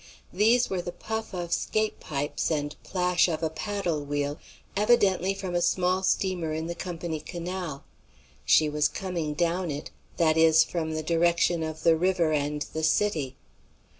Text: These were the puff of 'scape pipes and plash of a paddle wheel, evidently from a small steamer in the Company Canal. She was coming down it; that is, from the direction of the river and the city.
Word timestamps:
These 0.33 0.67
were 0.67 0.81
the 0.81 0.91
puff 0.91 1.31
of 1.31 1.53
'scape 1.53 1.99
pipes 1.99 2.49
and 2.49 2.75
plash 2.81 3.27
of 3.27 3.43
a 3.43 3.51
paddle 3.51 4.03
wheel, 4.03 4.39
evidently 4.75 5.35
from 5.35 5.53
a 5.53 5.61
small 5.61 6.01
steamer 6.01 6.53
in 6.53 6.65
the 6.65 6.73
Company 6.73 7.19
Canal. 7.19 7.83
She 8.43 8.67
was 8.67 8.87
coming 8.87 9.35
down 9.35 9.69
it; 9.69 9.91
that 10.17 10.37
is, 10.37 10.63
from 10.63 10.93
the 10.93 11.03
direction 11.03 11.61
of 11.61 11.83
the 11.83 11.95
river 11.95 12.31
and 12.31 12.63
the 12.73 12.81
city. 12.81 13.35